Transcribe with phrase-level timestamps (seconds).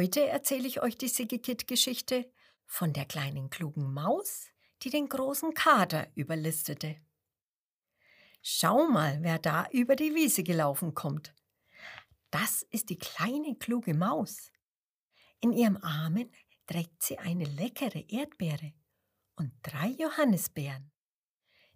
[0.00, 2.32] Heute erzähle ich euch die Sigikit-Geschichte
[2.64, 4.46] von der kleinen klugen Maus,
[4.82, 6.96] die den großen Kater überlistete.
[8.40, 11.34] Schau mal, wer da über die Wiese gelaufen kommt.
[12.30, 14.50] Das ist die kleine kluge Maus.
[15.42, 16.32] In ihrem Armen
[16.66, 18.72] trägt sie eine leckere Erdbeere
[19.36, 20.90] und drei Johannisbeeren.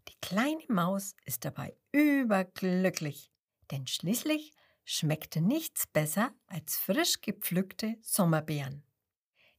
[0.08, 3.30] Die kleine Maus ist dabei überglücklich,
[3.70, 8.84] denn schließlich schmeckte nichts besser als frisch gepflückte Sommerbeeren.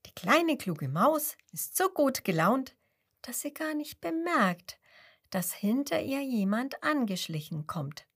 [0.05, 2.75] Die kleine kluge Maus ist so gut gelaunt,
[3.21, 4.79] dass sie gar nicht bemerkt,
[5.31, 8.07] dass hinter ihr jemand angeschlichen kommt.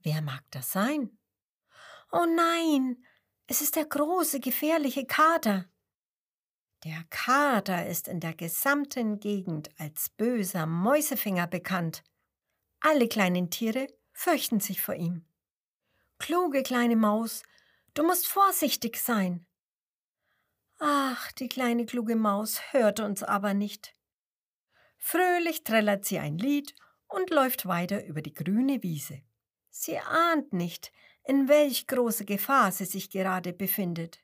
[0.00, 1.18] Wer mag das sein?
[2.12, 3.04] Oh nein,
[3.46, 5.68] es ist der große, gefährliche Kater.
[6.84, 12.04] Der Kater ist in der gesamten Gegend als böser Mäusefinger bekannt.
[12.80, 15.27] Alle kleinen Tiere fürchten sich vor ihm.
[16.18, 17.42] Kluge kleine Maus,
[17.94, 19.46] du musst vorsichtig sein.
[20.78, 23.94] Ach, die kleine kluge Maus hört uns aber nicht.
[24.96, 26.74] Fröhlich trällert sie ein Lied
[27.06, 29.22] und läuft weiter über die grüne Wiese.
[29.70, 30.92] Sie ahnt nicht,
[31.24, 34.20] in welch große Gefahr sie sich gerade befindet.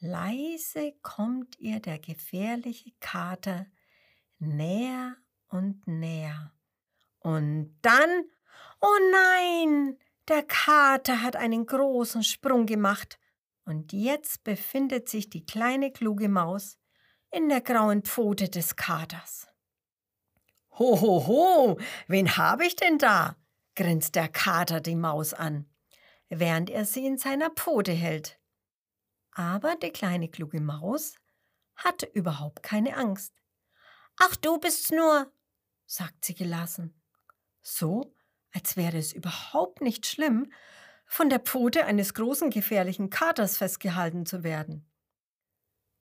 [0.00, 3.66] Leise kommt ihr der gefährliche Kater
[4.38, 5.16] näher
[5.48, 6.52] und näher.
[7.18, 8.24] Und dann,
[8.80, 9.98] oh nein,
[10.30, 13.18] der Kater hat einen großen Sprung gemacht,
[13.64, 16.78] und jetzt befindet sich die kleine kluge Maus
[17.30, 19.46] in der grauen Pfote des Katers.
[20.78, 23.36] Ho, ho, ho, wen habe ich denn da?
[23.74, 25.68] grinst der Kater die Maus an,
[26.28, 28.40] während er sie in seiner Pfote hält.
[29.32, 31.14] Aber die kleine kluge Maus
[31.76, 33.34] hatte überhaupt keine Angst.
[34.18, 35.32] Ach, du bist's nur,
[35.86, 37.00] sagt sie gelassen.
[37.62, 38.14] So,
[38.52, 40.52] als wäre es überhaupt nicht schlimm,
[41.06, 44.88] von der Pfote eines großen gefährlichen Katers festgehalten zu werden.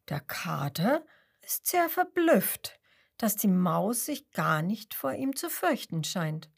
[0.07, 1.05] Der Kater
[1.41, 2.79] ist sehr verblüfft,
[3.17, 6.49] dass die Maus sich gar nicht vor ihm zu fürchten scheint.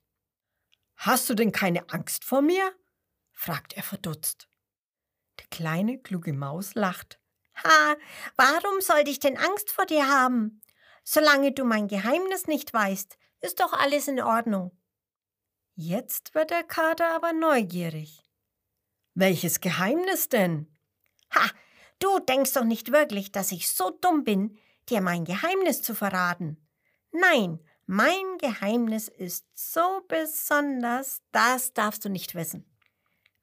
[0.96, 2.76] Hast du denn keine Angst vor mir?
[3.32, 4.48] fragt er verdutzt.
[5.40, 7.20] Die kleine kluge Maus lacht.
[7.64, 7.96] Ha,
[8.38, 10.62] warum sollte ich denn Angst vor dir haben?
[11.04, 14.78] Solange du mein Geheimnis nicht weißt, ist doch alles in Ordnung.
[15.76, 18.22] Jetzt wird der Kater aber neugierig.
[19.14, 20.68] Welches Geheimnis denn?
[21.34, 21.50] Ha,
[22.00, 24.58] du denkst doch nicht wirklich, dass ich so dumm bin,
[24.90, 26.58] dir mein Geheimnis zu verraten.
[27.12, 32.66] Nein, mein Geheimnis ist so besonders, das darfst du nicht wissen.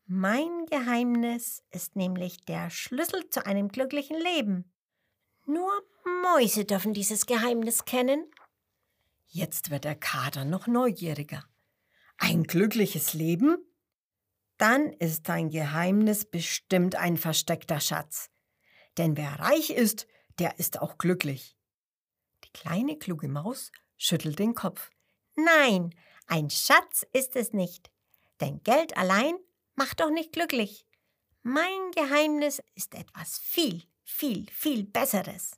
[0.06, 4.72] Mein Geheimnis ist nämlich der Schlüssel zu einem glücklichen Leben.
[5.44, 5.70] Nur
[6.22, 8.24] Mäuse dürfen dieses Geheimnis kennen.
[9.26, 11.44] Jetzt wird der Kater noch neugieriger.
[12.18, 13.56] Ein glückliches Leben?
[14.58, 18.28] Dann ist dein Geheimnis bestimmt ein versteckter Schatz.
[18.98, 20.08] Denn wer reich ist,
[20.40, 21.56] der ist auch glücklich.
[22.44, 24.90] Die kleine kluge Maus schüttelt den Kopf.
[25.36, 25.94] Nein,
[26.26, 27.90] ein Schatz ist es nicht.
[28.40, 29.36] Denn Geld allein
[29.76, 30.84] macht doch nicht glücklich.
[31.42, 35.52] Mein Geheimnis ist etwas viel, viel, viel Besseres.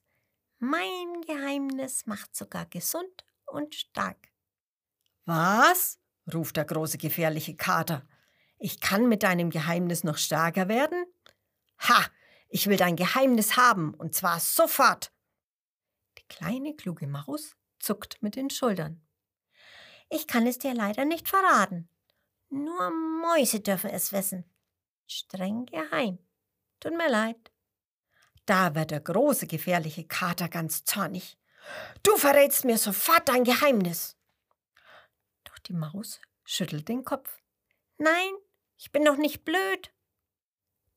[0.58, 4.30] Mein Geheimnis macht sogar gesund und stark.
[5.24, 5.99] Was?
[6.34, 8.06] Ruft der große gefährliche Kater.
[8.58, 11.04] Ich kann mit deinem Geheimnis noch stärker werden?
[11.80, 12.06] Ha!
[12.52, 15.12] Ich will dein Geheimnis haben, und zwar sofort.
[16.18, 19.00] Die kleine kluge Maus zuckt mit den Schultern.
[20.08, 21.88] Ich kann es dir leider nicht verraten.
[22.48, 24.44] Nur Mäuse dürfen es wissen.
[25.06, 26.18] Streng geheim.
[26.80, 27.52] Tut mir leid.
[28.46, 31.38] Da wird der große gefährliche Kater ganz zornig.
[32.02, 34.16] Du verrätst mir sofort dein Geheimnis.
[35.70, 37.40] Die Maus schüttelt den Kopf.
[37.96, 38.32] Nein,
[38.76, 39.94] ich bin doch nicht blöd.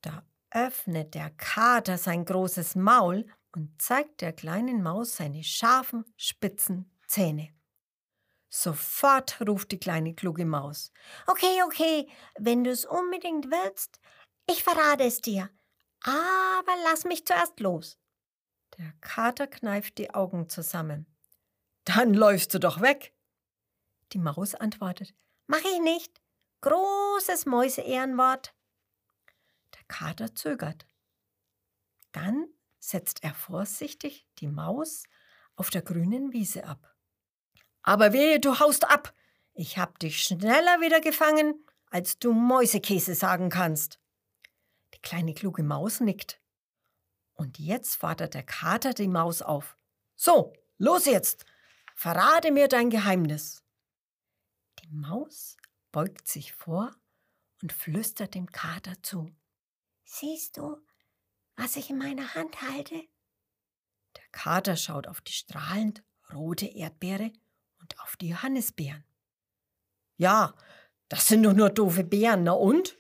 [0.02, 6.92] Da öffnet der Kater sein großes Maul und zeigt der kleinen Maus seine scharfen, spitzen
[7.06, 7.54] Zähne.
[8.50, 10.92] Sofort ruft die kleine kluge Maus.
[11.28, 12.10] Okay, okay,
[12.40, 14.00] wenn du es unbedingt willst,
[14.50, 15.52] ich verrate es dir.
[16.02, 18.00] Aber lass mich zuerst los.
[18.80, 21.06] Der Kater kneift die Augen zusammen.
[21.86, 23.13] Dann läufst du doch weg.
[24.14, 25.16] Die Maus antwortet.
[25.48, 26.22] Mach ich nicht.
[26.62, 28.54] Großes Mäuse-Ehrenwort.
[29.74, 30.86] Der Kater zögert.
[32.12, 32.48] Dann
[32.80, 35.04] setzt er vorsichtig die Maus
[35.56, 36.96] auf der grünen Wiese ab.
[37.82, 39.14] Aber wehe, du haust ab!
[39.56, 44.00] Ich hab dich schneller wieder gefangen, als du Mäusekäse sagen kannst.
[44.94, 46.40] Die kleine kluge Maus nickt.
[47.34, 49.76] Und jetzt fordert der Kater die Maus auf.
[50.16, 51.46] So, los jetzt!
[51.96, 53.63] Verrate mir dein Geheimnis.
[54.94, 55.58] Maus
[55.92, 56.96] beugt sich vor
[57.64, 59.36] und flüstert dem Kater zu.
[60.04, 60.78] Siehst du,
[61.56, 62.96] was ich in meiner Hand halte?
[64.16, 67.32] Der Kater schaut auf die strahlend rote Erdbeere
[67.80, 69.04] und auf die Johannisbeeren.
[70.18, 70.54] Ja,
[71.10, 72.98] das sind doch nur doofe Beeren, na und?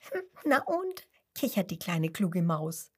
[0.44, 1.06] Na und?
[1.34, 2.90] kichert die kleine kluge Maus.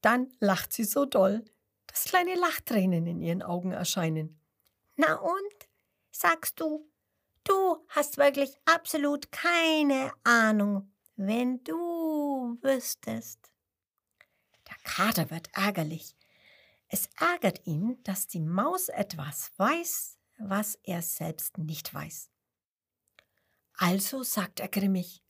[0.00, 1.44] Dann lacht sie so doll,
[1.88, 4.38] dass kleine Lachtränen in ihren Augen erscheinen.
[4.96, 5.68] Na und?
[6.12, 6.88] sagst du,
[7.44, 13.50] du hast wirklich absolut keine Ahnung, wenn du wüsstest.
[14.68, 16.16] Der Kater wird ärgerlich.
[16.88, 22.30] Es ärgert ihn, dass die Maus etwas weiß, was er selbst nicht weiß.
[23.76, 25.22] Also sagt er grimmig,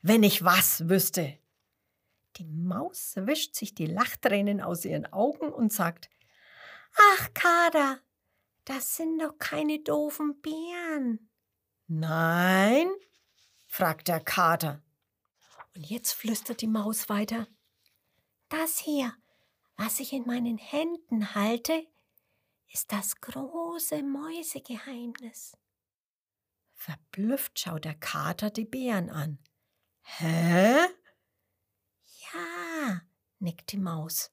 [0.00, 1.38] wenn ich was wüsste.
[2.36, 6.08] Die Maus wischt sich die Lachtränen aus ihren Augen und sagt,
[6.94, 8.00] Ach, Kader,
[8.64, 11.30] das sind doch keine doofen Beeren.
[11.94, 12.90] Nein?
[13.68, 14.82] fragt der Kater.
[15.74, 17.46] Und jetzt flüstert die Maus weiter.
[18.48, 19.14] Das hier,
[19.76, 21.86] was ich in meinen Händen halte,
[22.72, 25.54] ist das große Mäusegeheimnis.
[26.72, 29.38] Verblüfft schaut der Kater die Bären an.
[30.00, 30.86] Hä?
[32.32, 33.02] Ja,
[33.38, 34.32] nickt die Maus.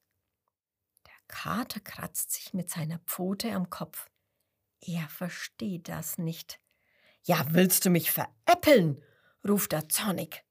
[1.05, 4.09] Der Kater kratzt sich mit seiner Pfote am Kopf.
[4.79, 6.61] Er versteht das nicht.
[7.23, 9.03] Ja, willst du mich veräppeln?
[9.47, 10.43] ruft er zornig.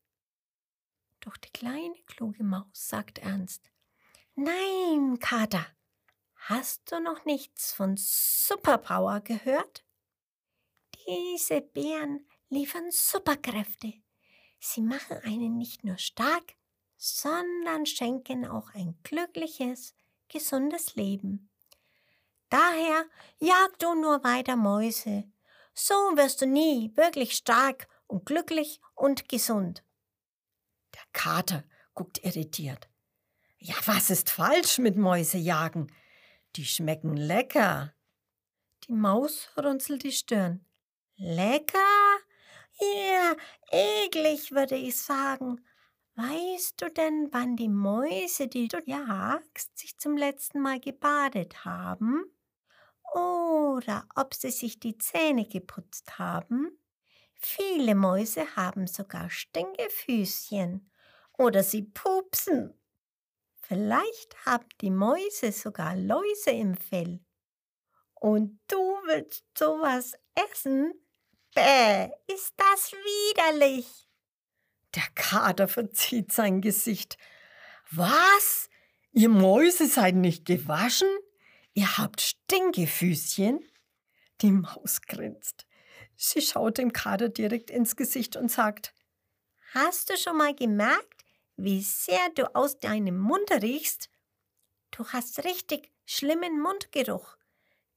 [1.20, 3.70] Doch die kleine kluge Maus sagt ernst.
[4.34, 5.66] Nein, Kater,
[6.36, 9.84] hast du noch nichts von Superpower gehört?
[11.06, 13.94] Diese Beeren liefern Superkräfte.
[14.60, 16.54] Sie machen einen nicht nur stark,
[16.96, 19.94] sondern schenken auch ein glückliches,
[20.28, 21.50] gesundes Leben.
[22.48, 23.04] Daher
[23.38, 25.30] jag du nur weiter Mäuse.
[25.80, 29.84] So wirst du nie wirklich stark und glücklich und gesund.
[30.92, 31.62] Der Kater
[31.94, 32.88] guckt irritiert.
[33.58, 35.92] Ja, was ist falsch mit Mäusejagen?
[36.56, 37.94] Die schmecken lecker.
[38.88, 40.66] Die Maus runzelt die Stirn.
[41.14, 41.78] Lecker?
[42.80, 43.36] Ja,
[43.70, 45.64] eklig, würde ich sagen.
[46.16, 52.24] Weißt du denn, wann die Mäuse, die du jagst, sich zum letzten Mal gebadet haben?
[53.18, 56.78] Oder ob sie sich die Zähne geputzt haben?
[57.34, 60.90] Viele Mäuse haben sogar Stinkefüßchen.
[61.38, 62.74] Oder sie pupsen.
[63.60, 67.20] Vielleicht haben die Mäuse sogar Läuse im Fell.
[68.14, 70.92] Und du willst sowas essen?
[71.54, 74.08] Bäh, ist das widerlich.
[74.94, 77.18] Der Kater verzieht sein Gesicht.
[77.90, 78.68] Was?
[79.12, 81.08] Ihr Mäuse seid nicht gewaschen?
[81.78, 83.60] Ihr habt Stinkefüßchen?
[84.40, 85.64] Die Maus grinst.
[86.16, 88.92] Sie schaut dem Kater direkt ins Gesicht und sagt,
[89.74, 91.24] Hast du schon mal gemerkt,
[91.56, 94.10] wie sehr du aus deinem Mund riechst?
[94.90, 97.36] Du hast richtig schlimmen Mundgeruch.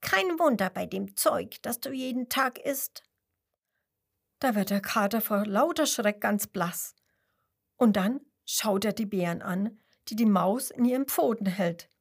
[0.00, 3.02] Kein Wunder bei dem Zeug, das du jeden Tag isst.
[4.38, 6.94] Da wird der Kater vor lauter Schreck ganz blass.
[7.78, 11.91] Und dann schaut er die Bären an, die die Maus in ihren Pfoten hält.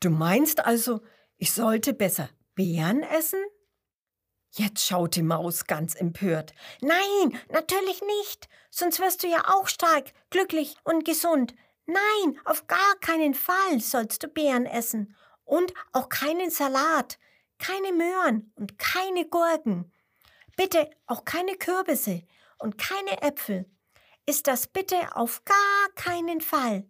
[0.00, 1.00] Du meinst also,
[1.36, 3.40] ich sollte besser Beeren essen?
[4.52, 6.52] Jetzt schaut die Maus ganz empört.
[6.80, 8.48] Nein, natürlich nicht.
[8.70, 11.54] Sonst wirst du ja auch stark, glücklich und gesund.
[11.86, 15.16] Nein, auf gar keinen Fall sollst du Beeren essen.
[15.44, 17.18] Und auch keinen Salat,
[17.58, 19.92] keine Möhren und keine Gurken.
[20.56, 22.22] Bitte auch keine Kürbisse
[22.58, 23.66] und keine Äpfel.
[24.26, 26.86] Ist das bitte auf gar keinen Fall.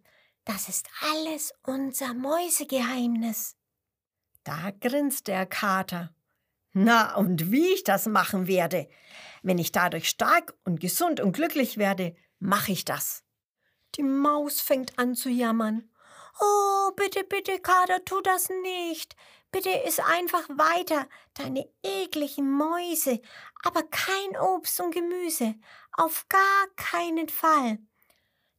[0.49, 3.55] Das ist alles unser Mäusegeheimnis.
[4.45, 6.15] Da grinst der Kater.
[6.73, 8.89] Na, und wie ich das machen werde.
[9.43, 13.25] Wenn ich dadurch stark und gesund und glücklich werde, mache ich das.
[13.97, 15.91] Die Maus fängt an zu jammern.
[16.41, 19.17] Oh, bitte, bitte, Kater, tu das nicht.
[19.53, 23.21] Bitte iss einfach weiter, deine ekligen Mäuse,
[23.65, 25.57] aber kein Obst und Gemüse,
[25.93, 27.81] auf gar keinen Fall.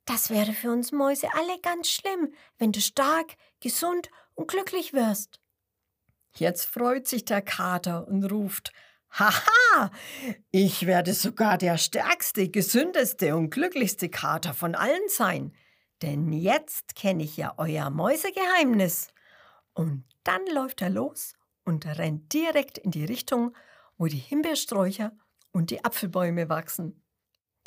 [0.09, 5.39] Das wäre für uns Mäuse alle ganz schlimm, wenn du stark, gesund und glücklich wirst.
[6.35, 8.73] Jetzt freut sich der Kater und ruft
[9.11, 9.91] Haha,
[10.49, 15.53] ich werde sogar der stärkste, gesündeste und glücklichste Kater von allen sein,
[16.01, 19.09] denn jetzt kenne ich ja euer Mäusegeheimnis.
[19.73, 21.35] Und dann läuft er los
[21.65, 23.55] und rennt direkt in die Richtung,
[23.99, 25.11] wo die Himbeersträucher
[25.51, 27.03] und die Apfelbäume wachsen.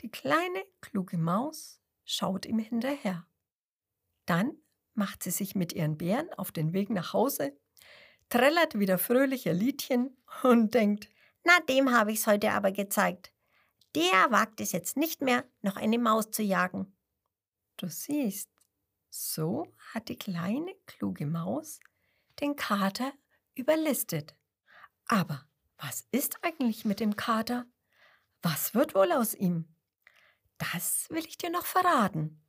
[0.01, 3.27] Die kleine, kluge Maus schaut ihm hinterher.
[4.27, 4.57] Dann
[4.95, 7.59] macht sie sich mit ihren Bären auf den Weg nach Hause,
[8.29, 11.09] trällert wieder fröhliche Liedchen und denkt,
[11.45, 13.33] na, dem habe ich's heute aber gezeigt.
[13.95, 16.97] Der wagt es jetzt nicht mehr, noch eine Maus zu jagen.
[17.77, 18.49] Du siehst,
[19.11, 21.81] So hat die kleine kluge Maus
[22.41, 23.13] den Kater
[23.55, 24.35] überlistet.
[25.07, 25.45] Aber
[25.77, 27.67] was ist eigentlich mit dem Kater?
[28.41, 29.72] Was wird wohl aus ihm?
[30.71, 32.41] Das will ich dir noch verraten.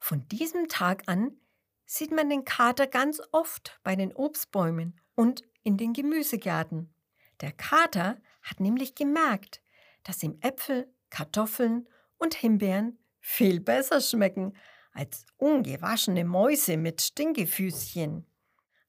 [0.00, 1.36] Von diesem Tag an
[1.84, 6.92] sieht man den Kater ganz oft bei den Obstbäumen und in den Gemüsegärten.
[7.40, 9.62] Der Kater hat nämlich gemerkt,
[10.02, 11.88] dass ihm Äpfel, Kartoffeln
[12.18, 14.56] und Himbeeren viel besser schmecken
[14.92, 18.26] als ungewaschene Mäuse mit Stinkefüßchen.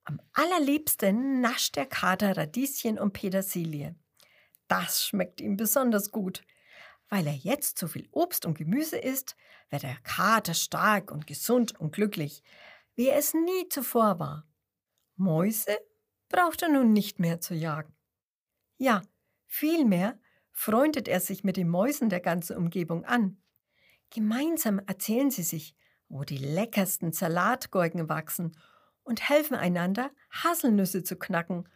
[0.03, 3.95] Am allerliebsten nascht der Kater Radieschen und Petersilie.
[4.67, 6.43] Das schmeckt ihm besonders gut.
[7.09, 9.35] Weil er jetzt so viel Obst und Gemüse isst,
[9.69, 12.43] wird der Kater stark und gesund und glücklich,
[12.95, 14.47] wie er es nie zuvor war.
[15.15, 15.77] Mäuse
[16.29, 17.95] braucht er nun nicht mehr zu jagen.
[18.77, 19.01] Ja,
[19.45, 20.19] vielmehr
[20.51, 23.41] freundet er sich mit den Mäusen der ganzen Umgebung an.
[24.09, 25.75] Gemeinsam erzählen sie sich,
[26.09, 28.57] wo die leckersten Salatgurken wachsen
[29.03, 31.67] und helfen einander, Haselnüsse zu knacken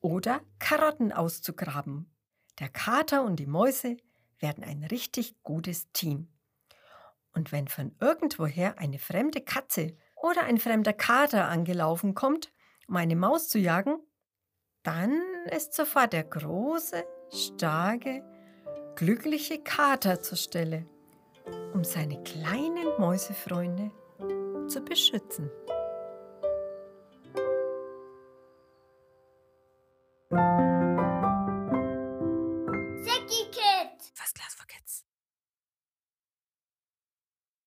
[0.00, 2.10] oder Karotten auszugraben.
[2.58, 3.96] Der Kater und die Mäuse
[4.40, 6.28] werden ein richtig gutes Team.
[7.32, 12.52] Und wenn von irgendwoher eine fremde Katze oder ein fremder Kater angelaufen kommt,
[12.88, 13.98] um eine Maus zu jagen,
[14.82, 15.20] dann
[15.50, 18.24] ist sofort der große, starke,
[18.96, 20.86] glückliche Kater zur Stelle,
[21.72, 23.90] um seine kleinen Mäusefreunde
[24.66, 25.50] zu beschützen.